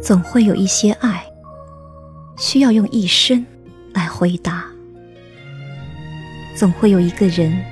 [0.00, 1.22] 总会有一些爱，
[2.38, 3.44] 需要用一生
[3.92, 4.62] 来回答；
[6.56, 7.62] 总会有一个人，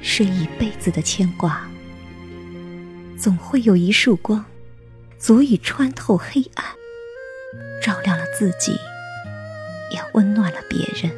[0.00, 1.50] 是一辈子的牵挂；
[3.22, 4.44] 总会有一束光，
[5.16, 6.64] 足以穿透黑暗，
[7.80, 8.72] 照亮了自己，
[9.92, 11.12] 也温暖了别人。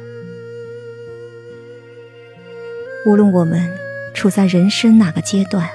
[3.07, 3.75] 无论我们
[4.13, 5.67] 处在人生哪个阶段，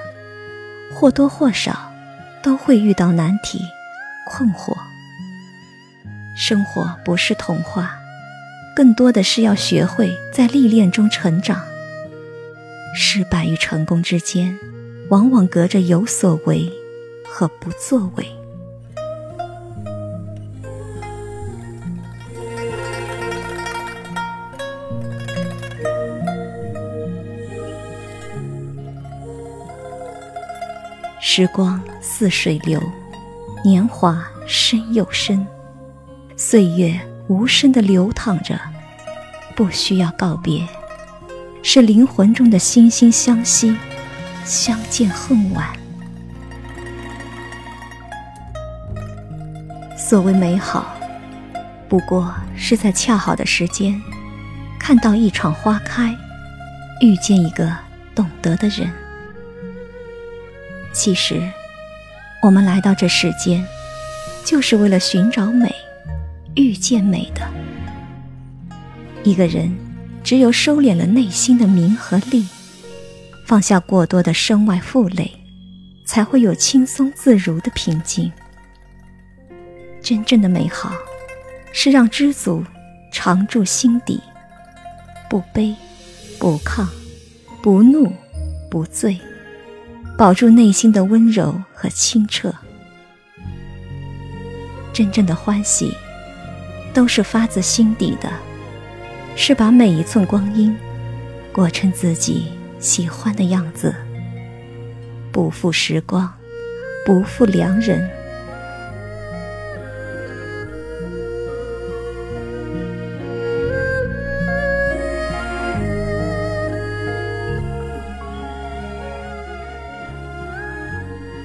[0.93, 1.91] 或多或少
[2.41, 3.59] 都会遇到难题。
[4.25, 4.77] 困惑，
[6.37, 7.99] 生活不是童话，
[8.73, 11.61] 更多的是要学会在历练中成长。
[12.95, 14.57] 失败与成功之间，
[15.11, 16.71] 往往隔着有所为
[17.27, 18.25] 和不作为。
[31.19, 32.81] 时光似水流。
[33.63, 35.45] 年华深又深，
[36.35, 38.59] 岁月无声的流淌着，
[39.55, 40.67] 不需要告别，
[41.61, 43.77] 是灵魂中的惺惺相惜，
[44.43, 45.67] 相见恨晚。
[49.97, 50.95] 所谓美好，
[51.87, 54.01] 不过是在恰好的时间，
[54.79, 56.15] 看到一场花开，
[56.99, 57.75] 遇见一个
[58.13, 58.91] 懂得的人。
[60.91, 61.41] 其实。
[62.43, 63.63] 我们来到这世间，
[64.43, 65.71] 就是为了寻找美，
[66.55, 67.47] 遇见美的。
[69.21, 69.77] 一个人
[70.23, 72.47] 只有收敛了内心的名和利，
[73.51, 75.29] 放下过多的身外负累，
[76.05, 78.31] 才会有轻松自如的平静。
[80.01, 80.93] 真正的美好，
[81.73, 82.63] 是让知足
[83.11, 84.21] 常驻心底，
[85.29, 85.75] 不悲，
[86.39, 86.87] 不亢，
[87.61, 88.13] 不怒，
[88.69, 89.19] 不醉。
[90.17, 92.55] 保住内心的温柔和清澈，
[94.93, 95.93] 真正的欢喜，
[96.93, 98.31] 都是发自心底的，
[99.35, 100.73] 是把每一寸光阴
[101.51, 102.47] 过成自己
[102.81, 103.93] 喜欢的样子，
[105.31, 106.33] 不负时光，
[107.05, 108.09] 不负良人。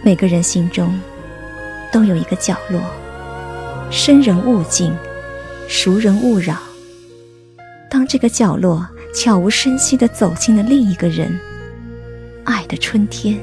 [0.03, 0.99] 每个人心中
[1.93, 2.81] 都有一个角落，
[3.91, 4.97] 生人勿近，
[5.69, 6.57] 熟人勿扰。
[7.91, 11.41] 当这个角落悄无声息地走进了另一个人，
[12.44, 13.41] 爱的春天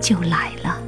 [0.00, 0.80] 就来了。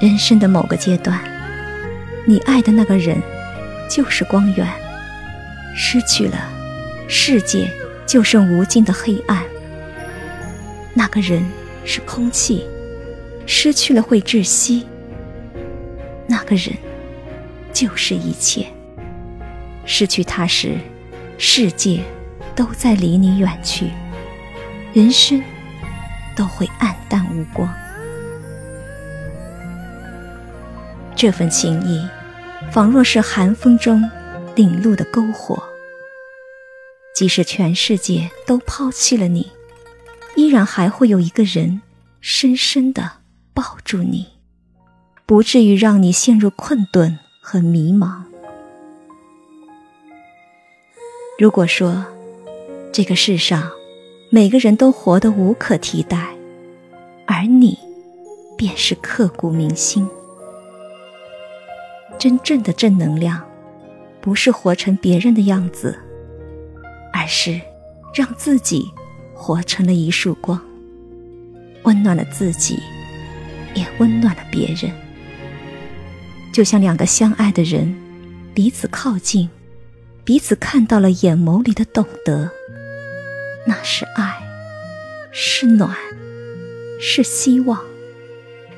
[0.00, 1.16] 人生的某个阶段，
[2.26, 3.16] 你爱的那个人
[3.88, 4.68] 就是光源，
[5.74, 6.38] 失去了，
[7.08, 7.70] 世界
[8.06, 9.42] 就剩无尽的黑暗。
[10.94, 11.44] 那个人
[11.84, 12.64] 是空气，
[13.46, 14.86] 失去了会窒息。
[16.26, 16.72] 那个人
[17.72, 18.66] 就是一切，
[19.84, 20.78] 失去他时，
[21.36, 22.00] 世界
[22.54, 23.90] 都在离你远去，
[24.92, 25.42] 人生
[26.36, 27.68] 都会黯淡无光。
[31.16, 32.06] 这份情谊，
[32.70, 34.02] 仿若是寒风中
[34.54, 35.62] 领路的篝火。
[37.14, 39.52] 即使全世界都抛弃了你，
[40.34, 41.80] 依然还会有一个人
[42.20, 43.08] 深深的
[43.52, 44.26] 抱住你，
[45.24, 48.24] 不至于让你陷入困顿和迷茫。
[51.38, 52.04] 如果说
[52.92, 53.70] 这个世上
[54.30, 56.34] 每个人都活得无可替代，
[57.26, 57.78] 而你
[58.56, 60.08] 便是刻骨铭心。
[62.18, 63.44] 真正的正能量，
[64.24, 65.98] 不是活成别人的样子，
[67.12, 67.60] 而是
[68.14, 68.90] 让自己
[69.34, 70.58] 活成了一束光，
[71.82, 72.78] 温暖了自己，
[73.74, 74.90] 也温暖了别人。
[76.54, 77.94] 就像两个相爱的人，
[78.54, 79.50] 彼此靠近，
[80.24, 82.50] 彼此看到了眼眸里的懂得，
[83.66, 84.40] 那是爱，
[85.32, 85.94] 是暖，
[86.98, 87.78] 是希望，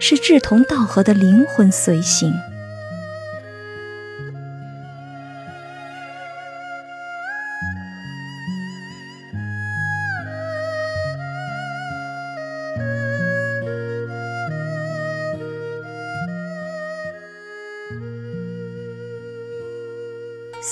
[0.01, 2.35] 是志同道合的灵魂随行。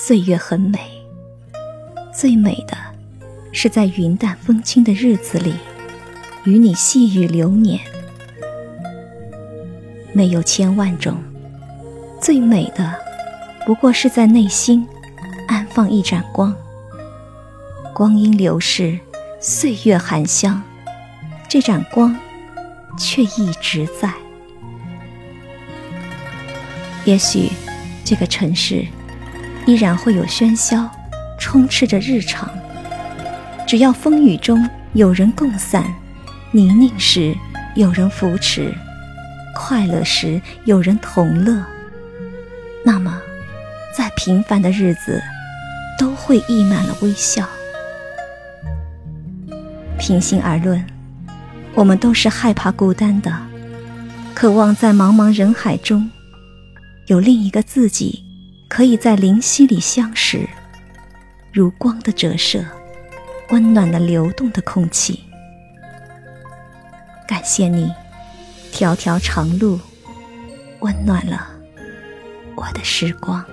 [0.07, 0.79] 岁月很美，
[2.13, 2.77] 最美的
[3.51, 5.55] 是在云淡风轻的日子里，
[6.43, 7.79] 与你细语流年。
[10.13, 11.17] 没有千万种，
[12.21, 12.93] 最美的
[13.65, 14.87] 不过是在内心
[15.47, 16.55] 安放一盏光。
[17.91, 18.99] 光阴流逝，
[19.41, 20.61] 岁月含香，
[21.49, 22.15] 这盏光
[22.95, 24.13] 却一直在。
[27.05, 27.49] 也许，
[28.03, 28.85] 这个城市
[29.65, 30.89] 依然会有喧嚣，
[31.39, 32.49] 充斥着日常。
[33.67, 35.83] 只要风雨中有人共伞，
[36.51, 37.35] 泥泞时
[37.75, 38.73] 有人扶持，
[39.55, 41.63] 快乐时有人同乐，
[42.83, 43.19] 那么，
[43.95, 45.21] 再平凡的日子
[45.97, 47.47] 都会溢满了微笑。
[49.97, 50.85] 平心而论，
[51.73, 53.33] 我们都是害怕孤单的，
[54.35, 56.11] 渴望在茫茫人海中。
[57.07, 58.24] 有另一个自己，
[58.67, 60.47] 可以在灵犀里相识，
[61.53, 62.65] 如光的折射，
[63.49, 65.23] 温暖了流动的空气。
[67.27, 67.93] 感谢你，
[68.71, 69.79] 条条长路，
[70.79, 71.49] 温暖了
[72.55, 73.45] 我的时光。